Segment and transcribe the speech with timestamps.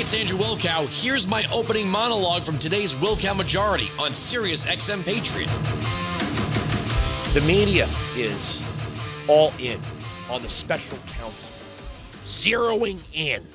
[0.00, 0.88] it's Andrew Wilkow.
[0.88, 5.50] Here's my opening monologue from today's Wilkow Majority on Sirius XM Patriot.
[7.34, 8.62] The media is
[9.28, 9.78] all in
[10.30, 11.50] on the special counsel,
[12.24, 13.46] zeroing in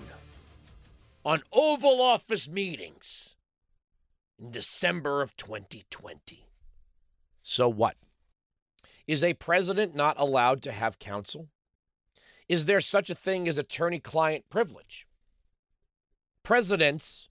[1.25, 3.33] on Oval Office meetings
[4.37, 6.47] in December of 2020.
[7.41, 7.95] So what?
[9.07, 11.47] Is a president not allowed to have counsel?
[12.47, 15.07] Is there such a thing as attorney client privilege?
[16.45, 17.27] Presidents,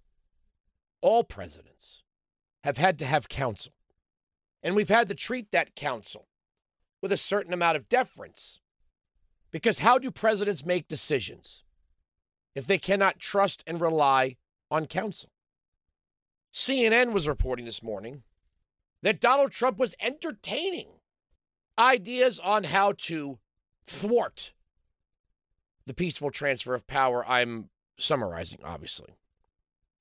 [1.01, 2.03] all presidents,
[2.65, 3.73] have had to have counsel.
[4.61, 6.27] And we've had to treat that counsel
[7.01, 8.59] with a certain amount of deference.
[9.53, 11.63] Because how do presidents make decisions
[12.57, 14.37] if they cannot trust and rely
[14.69, 15.31] on counsel?
[16.53, 18.25] CNN was reporting this morning
[19.03, 20.89] that Donald Trump was entertaining
[21.79, 23.39] ideas on how to
[23.87, 24.53] thwart
[25.87, 27.25] the peaceful transfer of power.
[27.29, 29.17] I'm summarizing, obviously.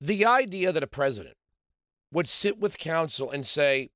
[0.00, 1.36] The idea that a president
[2.12, 3.90] would sit with counsel and say,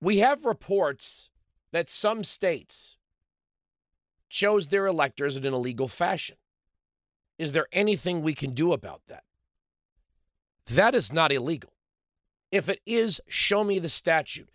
[0.00, 1.30] We have reports
[1.72, 2.96] that some states
[4.28, 6.36] chose their electors in an illegal fashion.
[7.38, 9.24] Is there anything we can do about that?
[10.66, 11.72] That is not illegal.
[12.50, 14.48] If it is, show me the statute.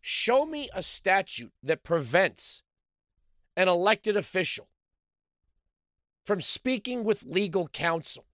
[0.00, 2.62] Show me a statute that prevents
[3.56, 4.68] an elected official
[6.24, 8.24] from speaking with legal counsel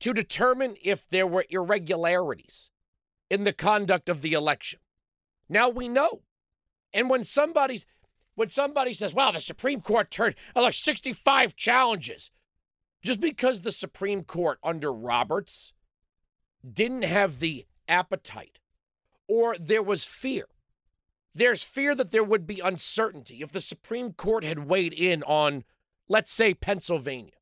[0.00, 2.70] to determine if there were irregularities
[3.30, 4.80] in the conduct of the election.
[5.48, 6.22] Now we know.
[6.92, 7.86] And when somebody's
[8.34, 12.30] when somebody says, "Wow, the Supreme Court turned oh, like 65 challenges,"
[13.02, 15.72] just because the Supreme Court under Roberts
[16.70, 18.58] didn't have the appetite
[19.28, 20.46] or there was fear.
[21.34, 25.64] There's fear that there would be uncertainty if the Supreme Court had weighed in on
[26.12, 27.32] let's say Pennsylvania.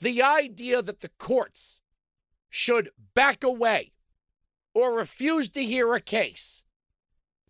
[0.00, 1.80] The idea that the courts
[2.50, 3.92] should back away
[4.74, 6.64] or refuse to hear a case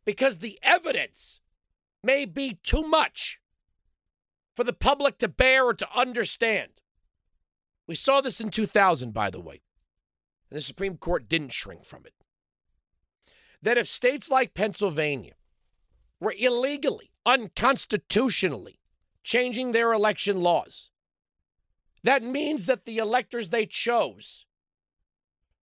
[0.05, 1.41] because the evidence
[2.05, 3.41] may be too much
[4.55, 6.83] for the public to bear or to understand.
[7.87, 9.63] We saw this in 2000, by the way,
[10.51, 12.13] and the Supreme Court didn't shrink from it.
[13.63, 15.35] That if states like Pennsylvania
[16.21, 18.78] were illegally, unconstitutionally
[19.29, 20.89] changing their election laws.
[22.03, 24.47] That means that the electors they chose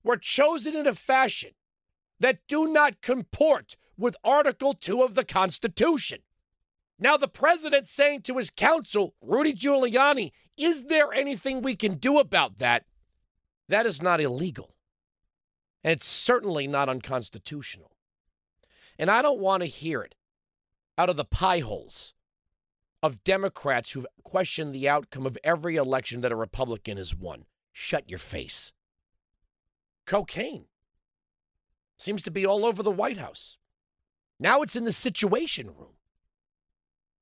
[0.03, 1.53] were chosen in a fashion
[2.19, 6.19] that do not comport with Article 2 of the Constitution.
[6.99, 12.19] Now, the president saying to his counsel, Rudy Giuliani, is there anything we can do
[12.19, 12.85] about that?
[13.67, 14.75] That is not illegal.
[15.83, 17.95] And it's certainly not unconstitutional.
[18.99, 20.13] And I don't want to hear it
[20.99, 22.13] out of the pie holes
[23.05, 27.45] of Democrats who've questioned the outcome of every election that a Republican has won.
[27.71, 28.73] Shut your face.
[30.07, 30.65] Cocaine
[31.99, 33.59] seems to be all over the White House.
[34.39, 35.93] Now it's in the Situation Room.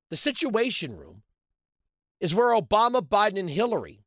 [0.09, 1.23] The Situation Room
[2.21, 4.05] is where Obama, Biden, and Hillary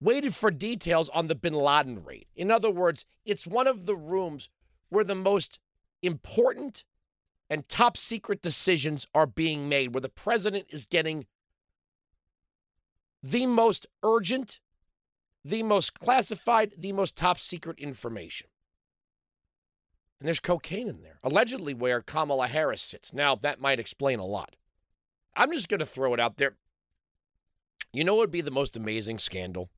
[0.00, 2.26] waited for details on the bin Laden raid.
[2.34, 4.48] In other words, it's one of the rooms
[4.88, 5.60] where the most
[6.02, 6.82] important
[7.50, 11.26] and top secret decisions are being made where the president is getting
[13.22, 14.60] the most urgent,
[15.44, 18.46] the most classified, the most top secret information.
[20.20, 23.12] And there's cocaine in there, allegedly where Kamala Harris sits.
[23.12, 24.54] Now, that might explain a lot.
[25.34, 26.56] I'm just going to throw it out there.
[27.92, 29.70] You know what would be the most amazing scandal?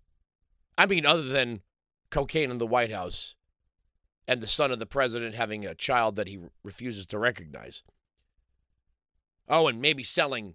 [0.76, 1.62] I mean, other than
[2.10, 3.36] cocaine in the White House,
[4.26, 7.82] and the son of the president having a child that he refuses to recognize.
[9.48, 10.54] Oh, and maybe selling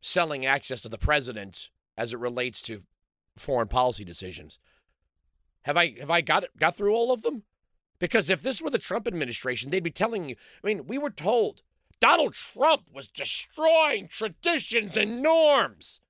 [0.00, 2.82] selling access to the president as it relates to
[3.36, 4.58] foreign policy decisions.
[5.62, 7.44] Have I have I got got through all of them?
[7.98, 10.36] Because if this were the Trump administration, they'd be telling you.
[10.62, 11.62] I mean, we were told
[12.00, 16.00] Donald Trump was destroying traditions and norms.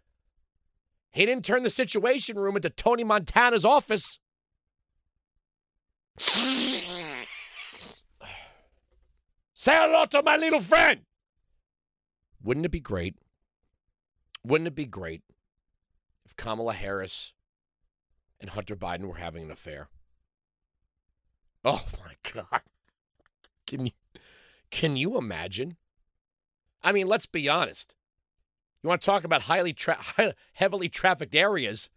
[1.13, 4.19] He didn't turn the Situation Room into Tony Montana's office.
[6.19, 7.27] Say
[9.75, 11.01] hello to my little friend.
[12.43, 13.17] Wouldn't it be great?
[14.45, 15.23] Wouldn't it be great
[16.25, 17.33] if Kamala Harris
[18.41, 19.89] and Hunter Biden were having an affair?
[21.65, 22.63] Oh my God.
[23.67, 23.93] Can you
[24.71, 25.77] can you imagine?
[26.83, 27.95] I mean, let's be honest.
[28.83, 29.99] You want to talk about highly tra-
[30.53, 31.91] heavily trafficked areas?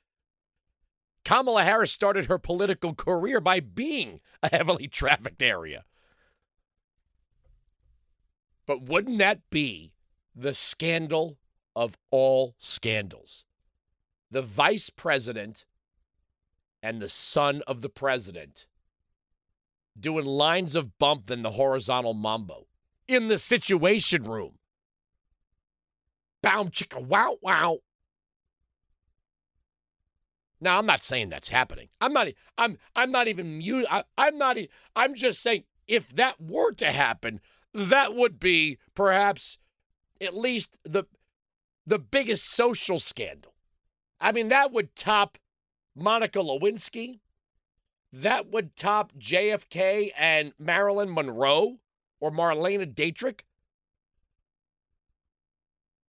[1.26, 5.84] Kamala Harris started her political career by being a heavily trafficked area.
[8.66, 9.94] But wouldn't that be
[10.36, 11.38] the scandal
[11.76, 13.46] of all scandals?
[14.32, 15.66] The vice president
[16.82, 18.68] and the son of the president
[20.00, 22.68] doing lines of bump than the horizontal mambo
[23.08, 24.60] in the situation room.
[26.42, 27.80] Bow chicka wow wow.
[30.62, 31.90] Now I'm not saying that's happening.
[32.02, 32.28] I'm not.
[32.58, 32.78] I'm.
[32.96, 33.62] I'm not even.
[33.90, 34.58] I, I'm not.
[34.96, 37.40] I'm just saying if that were to happen,
[37.74, 39.58] that would be perhaps
[40.22, 41.06] at least the
[41.86, 43.54] the biggest social scandal.
[44.20, 45.38] I mean, that would top
[45.96, 47.20] Monica Lewinsky.
[48.12, 51.80] That would top JFK and Marilyn Monroe
[52.20, 53.46] or Marlene Dietrich.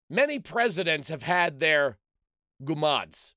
[0.08, 1.98] Many presidents have had their
[2.64, 3.34] gumads.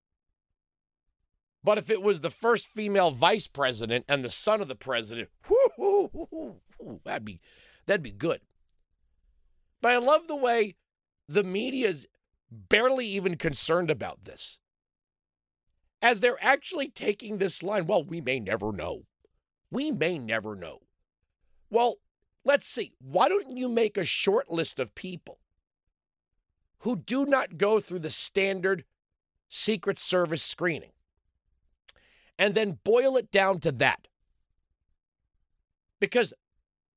[1.64, 5.30] But if it was the first female vice president and the son of the president,
[7.06, 7.40] that'd be
[7.86, 8.42] that'd be good.
[9.82, 10.76] But I love the way
[11.28, 12.08] the media is
[12.52, 14.60] barely even concerned about this.
[16.02, 19.06] As they're actually taking this line, well, we may never know.
[19.72, 20.80] We may never know.
[21.70, 21.96] Well,
[22.44, 22.94] let's see.
[23.00, 25.40] Why don't you make a short list of people
[26.80, 28.84] who do not go through the standard
[29.48, 30.92] Secret Service screening?
[32.38, 34.08] And then boil it down to that.
[36.00, 36.34] Because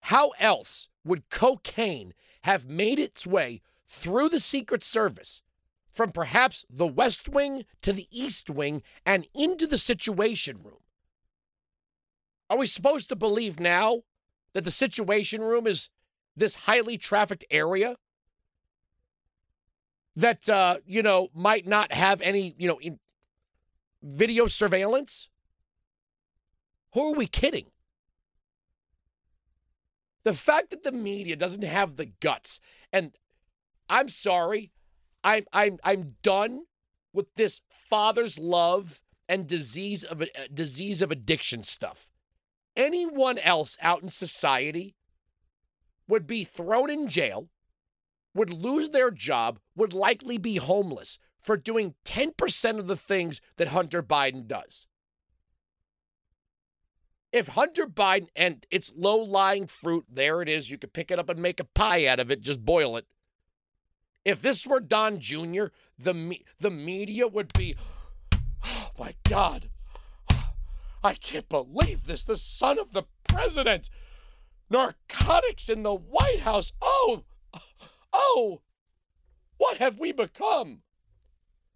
[0.00, 5.42] how else would cocaine have made its way through the Secret Service
[5.92, 10.80] from perhaps the West Wing to the East Wing and into the Situation Room?
[12.48, 14.02] Are we supposed to believe now
[14.52, 15.90] that the Situation Room is
[16.36, 17.96] this highly trafficked area?
[20.14, 22.98] That, uh, you know, might not have any, you know, in,
[24.02, 25.28] video surveillance?
[26.94, 27.66] Who are we kidding?
[30.24, 32.58] The fact that the media doesn't have the guts,
[32.92, 33.12] and
[33.88, 34.72] I'm sorry,
[35.22, 36.62] I'm I'm I'm done
[37.12, 42.08] with this father's love and disease of uh, disease of addiction stuff.
[42.74, 44.96] Anyone else out in society
[46.08, 47.48] would be thrown in jail,
[48.34, 53.68] would lose their job, would likely be homeless for doing 10% of the things that
[53.68, 54.88] Hunter Biden does.
[57.32, 60.72] If Hunter Biden and it's low lying fruit, there it is.
[60.72, 63.06] You could pick it up and make a pie out of it, just boil it.
[64.24, 65.66] If this were Don Jr.,
[65.96, 67.76] the, the media would be,
[68.64, 69.70] oh my God,
[71.04, 72.24] I can't believe this.
[72.24, 73.88] The son of the president,
[74.68, 76.72] narcotics in the White House.
[76.82, 77.22] Oh,
[78.12, 78.62] oh,
[79.58, 80.82] what have we become?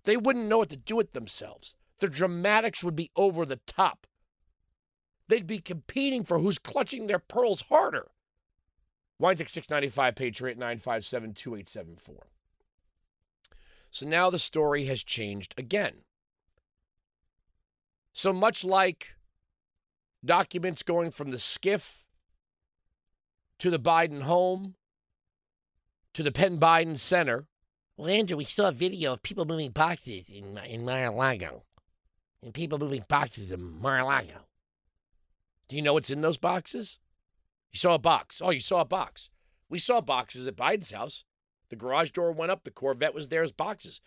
[0.04, 1.74] They wouldn't know what to do with themselves.
[1.98, 4.06] The dramatics would be over the top.
[5.28, 8.10] They'd be competing for who's clutching their pearls harder.
[9.20, 12.26] Weinzig 695 Patriot 957 2874.
[13.90, 16.04] So now the story has changed again.
[18.12, 19.14] So much like
[20.24, 22.02] documents going from the SCIF
[23.58, 24.74] to the Biden home
[26.14, 27.46] to the Penn Biden Center,
[28.00, 31.64] well, Andrew, we saw a video of people moving boxes in, in Mar-a-Lago.
[32.42, 34.46] And people moving boxes in Mar-a-Lago.
[35.68, 36.98] Do you know what's in those boxes?
[37.70, 38.40] You saw a box.
[38.42, 39.28] Oh, you saw a box.
[39.68, 41.24] We saw boxes at Biden's house.
[41.68, 42.64] The garage door went up.
[42.64, 44.00] The Corvette was there as boxes.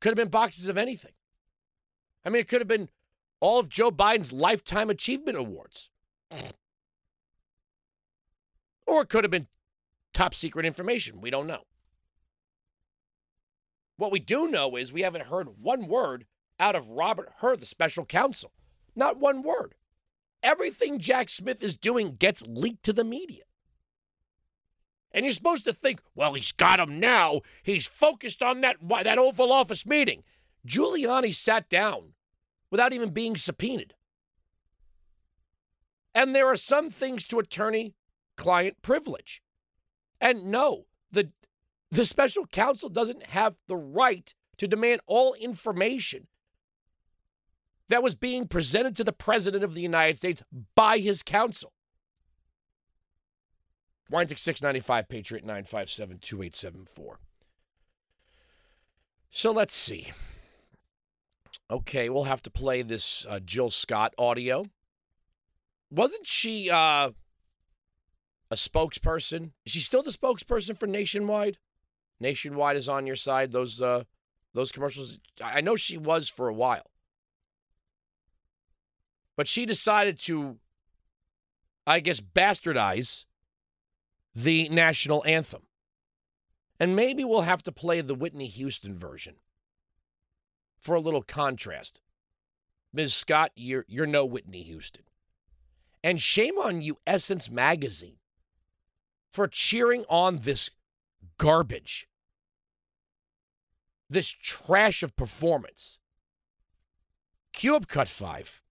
[0.00, 1.12] Could have been boxes of anything.
[2.24, 2.88] I mean, it could have been
[3.38, 5.88] all of Joe Biden's Lifetime Achievement Awards.
[8.88, 9.46] or it could have been
[10.12, 11.20] top secret information.
[11.20, 11.62] We don't know.
[13.96, 16.26] What we do know is we haven't heard one word
[16.58, 18.52] out of Robert Hur, the special counsel.
[18.94, 19.74] Not one word.
[20.42, 23.44] Everything Jack Smith is doing gets leaked to the media.
[25.12, 27.40] And you're supposed to think, well, he's got him now.
[27.62, 30.24] He's focused on that, that Oval Office meeting.
[30.66, 32.12] Giuliani sat down
[32.70, 33.94] without even being subpoenaed.
[36.14, 37.94] And there are some things to attorney
[38.36, 39.42] client privilege.
[40.20, 41.30] And no, the
[41.90, 46.26] the special counsel doesn't have the right to demand all information
[47.88, 50.42] that was being presented to the President of the United States
[50.74, 51.72] by his counsel.
[54.10, 57.18] Weinzig 695, Patriot 957 2874.
[59.30, 60.12] So let's see.
[61.70, 64.66] Okay, we'll have to play this uh, Jill Scott audio.
[65.90, 67.10] Wasn't she uh,
[68.50, 69.52] a spokesperson?
[69.64, 71.58] Is she still the spokesperson for Nationwide?
[72.20, 73.52] Nationwide is on your side.
[73.52, 74.04] Those uh,
[74.54, 75.20] those commercials.
[75.42, 76.90] I know she was for a while,
[79.36, 80.58] but she decided to,
[81.86, 83.26] I guess, bastardize
[84.34, 85.62] the national anthem.
[86.78, 89.36] And maybe we'll have to play the Whitney Houston version
[90.78, 92.00] for a little contrast.
[92.92, 93.14] Ms.
[93.14, 95.04] Scott, you're you're no Whitney Houston.
[96.02, 98.18] And shame on you, Essence Magazine,
[99.32, 100.70] for cheering on this
[101.38, 102.08] garbage,
[104.08, 105.98] this trash of performance.
[107.64, 108.62] Up cut five.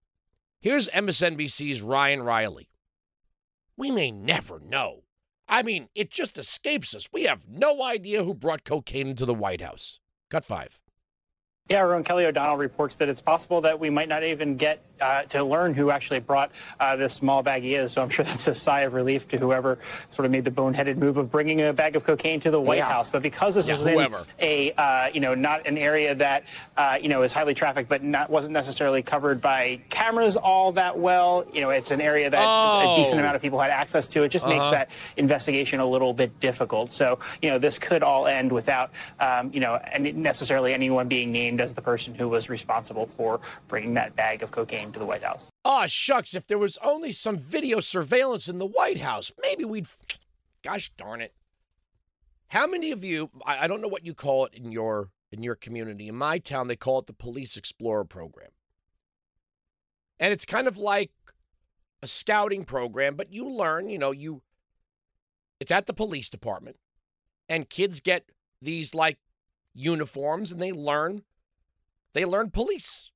[0.61, 2.69] Here's MSNBC's Ryan Reilly.
[3.75, 5.03] We may never know.
[5.47, 7.09] I mean, it just escapes us.
[7.11, 9.99] We have no idea who brought cocaine into the White House.
[10.29, 10.81] Cut five.
[11.69, 15.23] Yeah, Rowan Kelly O'Donnell reports that it's possible that we might not even get uh,
[15.23, 17.93] to learn who actually brought uh, this small baggie is.
[17.93, 19.77] So I'm sure that's a sigh of relief to whoever
[20.09, 22.77] sort of made the boneheaded move of bringing a bag of cocaine to the White
[22.77, 22.89] yeah.
[22.89, 23.09] House.
[23.09, 26.43] But because this yeah, is in a uh, you know not an area that
[26.77, 30.97] uh, you know is highly trafficked, but not wasn't necessarily covered by cameras all that
[30.97, 31.45] well.
[31.53, 32.93] You know, it's an area that oh.
[32.93, 34.23] a decent amount of people had access to.
[34.23, 34.55] It just uh-huh.
[34.55, 36.91] makes that investigation a little bit difficult.
[36.91, 41.61] So you know, this could all end without um, you know necessarily anyone being named
[41.61, 45.05] as the person who was responsible for bringing that bag of cocaine came to the
[45.05, 45.51] White House.
[45.63, 49.87] Oh, shucks, if there was only some video surveillance in the White House, maybe we'd.
[50.63, 51.33] Gosh darn it.
[52.49, 55.43] How many of you, I, I don't know what you call it in your in
[55.43, 56.07] your community.
[56.07, 58.51] In my town, they call it the Police Explorer Program.
[60.19, 61.11] And it's kind of like
[62.01, 64.43] a scouting program, but you learn, you know, you
[65.59, 66.77] it's at the police department
[67.49, 68.29] and kids get
[68.61, 69.17] these like
[69.73, 71.23] uniforms and they learn
[72.13, 73.11] they learn police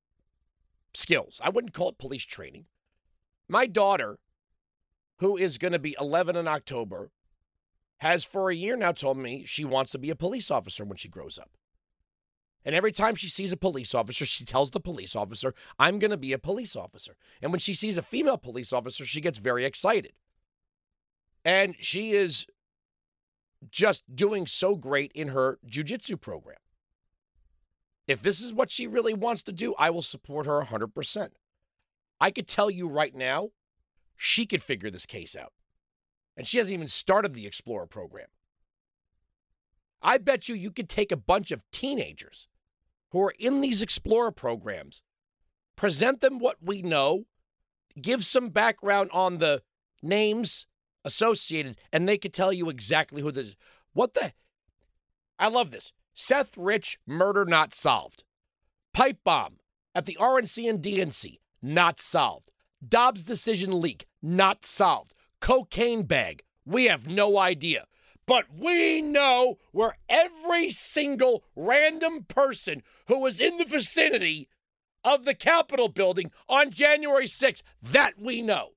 [0.94, 1.40] skills.
[1.44, 2.66] I wouldn't call it police training.
[3.48, 4.20] My daughter,
[5.20, 7.12] who is going to be 11 in October,
[7.98, 10.98] has for a year now told me she wants to be a police officer when
[10.98, 11.52] she grows up.
[12.66, 16.12] And every time she sees a police officer, she tells the police officer, I'm going
[16.12, 17.16] to be a police officer.
[17.42, 20.14] And when she sees a female police officer, she gets very excited.
[21.46, 22.48] And she is
[23.72, 26.58] just doing so great in her jujitsu program.
[28.10, 31.30] If this is what she really wants to do, I will support her 100%.
[32.20, 33.50] I could tell you right now,
[34.18, 35.54] she could figure this case out.
[36.36, 38.30] And she hasn't even started the Explorer program.
[40.02, 42.48] I bet you you could take a bunch of teenagers
[43.12, 45.04] who are in these Explorer programs,
[45.76, 47.26] present them what we know,
[48.02, 49.62] give some background on the
[50.02, 50.66] names
[51.06, 53.56] associated, and they could tell you exactly who this.
[53.94, 54.34] What the?
[55.38, 55.94] I love this.
[56.22, 58.26] Seth Rich murder not solved.
[58.94, 59.60] Pipe bomb
[59.96, 62.52] at the RNC and DNC not solved.
[62.86, 65.14] Dobbs decision leak not solved.
[65.40, 67.86] Cocaine bag we have no idea.
[68.26, 74.50] But we know where every single random person who was in the vicinity
[75.06, 78.72] of the Capitol building on January 6th, that we know.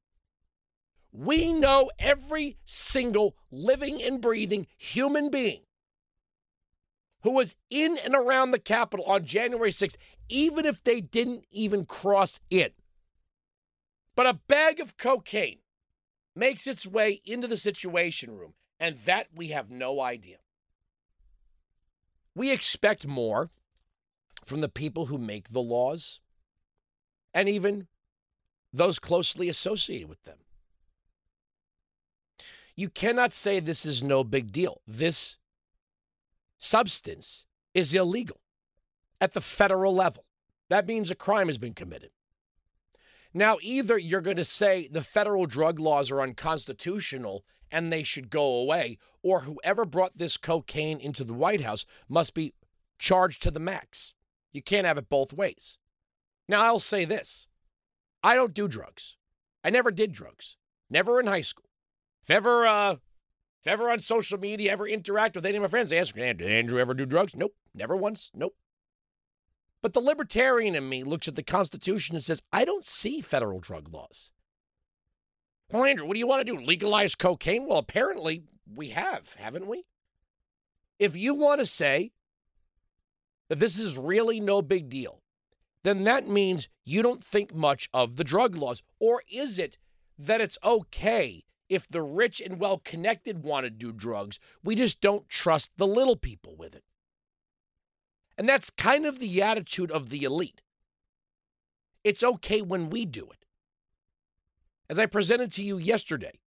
[1.10, 5.62] We know every single living and breathing human being
[7.22, 9.96] who was in and around the Capitol on January 6th,
[10.28, 12.74] even if they didn't even cross it.
[14.14, 15.58] But a bag of cocaine
[16.34, 20.38] makes its way into the Situation Room, and that we have no idea.
[22.34, 23.50] We expect more
[24.44, 26.20] from the people who make the laws
[27.34, 27.86] and even
[28.72, 30.38] those closely associated with them.
[32.74, 34.80] You cannot say this is no big deal.
[34.86, 35.36] This
[36.62, 38.38] substance is illegal
[39.20, 40.24] at the federal level.
[40.70, 42.10] That means a crime has been committed.
[43.34, 48.30] Now, either you're going to say the federal drug laws are unconstitutional and they should
[48.30, 52.52] go away, or whoever brought this cocaine into the White House must be
[52.98, 54.12] charged to the max.
[54.52, 55.78] You can't have it both ways.
[56.48, 57.46] Now, I'll say this
[58.22, 59.16] I don't do drugs.
[59.64, 60.56] I never did drugs,
[60.90, 61.70] never in high school.
[62.22, 62.96] If ever uh,
[63.66, 66.78] ever on social media, ever interact with any of my friends, they ask, did Andrew
[66.78, 67.36] ever do drugs?
[67.36, 68.30] Nope, never once.
[68.34, 68.56] Nope.
[69.82, 73.58] But the libertarian in me looks at the Constitution and says, I don't see federal
[73.58, 74.30] drug laws.
[75.70, 76.62] Well, Andrew, what do you want to do?
[76.62, 77.66] Legalize cocaine?
[77.66, 79.84] Well, apparently we have, haven't we?
[80.98, 82.12] If you want to say
[83.48, 85.22] that this is really no big deal,
[85.82, 88.82] then that means you don't think much of the drug laws.
[89.00, 89.78] Or is it
[90.16, 94.38] that it's okay if the rich and well connected want to do drugs.
[94.62, 96.84] We just don't trust the little people with it.
[98.36, 100.60] And that's kind of the attitude of the elite.
[102.04, 103.46] It's okay when we do it.
[104.90, 106.40] As I presented to you yesterday,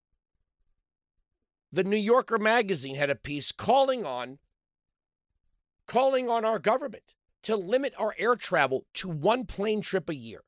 [1.71, 4.39] the New Yorker magazine had a piece calling on
[5.87, 7.13] calling on our government
[7.43, 10.41] to limit our air travel to one plane trip a year,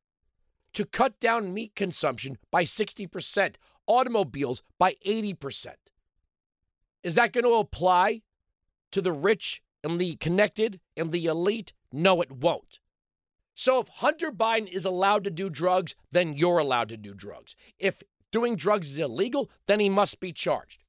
[0.73, 3.55] to cut down meat consumption by 60%,
[3.87, 5.67] automobiles by 80%.
[7.03, 8.21] Is that going to apply
[8.91, 11.73] to the rich and the connected and the elite?
[11.91, 12.79] No, it won't.
[13.55, 17.55] So if Hunter Biden is allowed to do drugs, then you're allowed to do drugs.
[17.79, 20.83] If doing drugs is illegal, then he must be charged.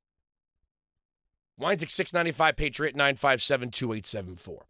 [1.58, 4.66] Weinzig 695 Patriot 957 2874.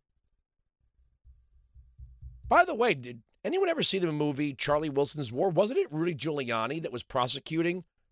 [2.48, 5.50] By the way, did anyone ever see the movie Charlie Wilson's War?
[5.50, 7.84] Wasn't it Rudy Giuliani that was prosecuting